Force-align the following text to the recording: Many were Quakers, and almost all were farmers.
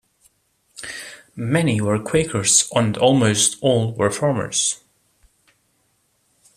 Many 1.35 1.79
were 1.79 1.99
Quakers, 1.99 2.67
and 2.75 2.97
almost 2.97 3.57
all 3.61 3.93
were 3.93 4.09
farmers. 4.09 4.81